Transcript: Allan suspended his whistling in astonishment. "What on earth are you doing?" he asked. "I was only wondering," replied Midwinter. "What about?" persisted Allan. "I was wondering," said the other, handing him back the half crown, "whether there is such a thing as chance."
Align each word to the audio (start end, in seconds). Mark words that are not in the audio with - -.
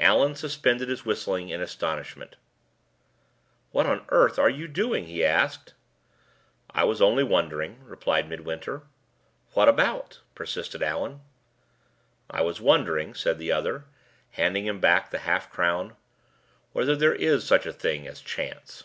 Allan 0.00 0.34
suspended 0.34 0.88
his 0.88 1.04
whistling 1.04 1.50
in 1.50 1.60
astonishment. 1.60 2.34
"What 3.70 3.86
on 3.86 4.04
earth 4.08 4.36
are 4.36 4.50
you 4.50 4.66
doing?" 4.66 5.04
he 5.04 5.24
asked. 5.24 5.72
"I 6.70 6.82
was 6.82 7.00
only 7.00 7.22
wondering," 7.22 7.84
replied 7.84 8.28
Midwinter. 8.28 8.82
"What 9.52 9.68
about?" 9.68 10.18
persisted 10.34 10.82
Allan. 10.82 11.20
"I 12.28 12.42
was 12.42 12.60
wondering," 12.60 13.14
said 13.14 13.38
the 13.38 13.52
other, 13.52 13.84
handing 14.32 14.66
him 14.66 14.80
back 14.80 15.12
the 15.12 15.18
half 15.18 15.48
crown, 15.48 15.94
"whether 16.72 16.96
there 16.96 17.14
is 17.14 17.44
such 17.46 17.64
a 17.64 17.72
thing 17.72 18.04
as 18.04 18.20
chance." 18.20 18.82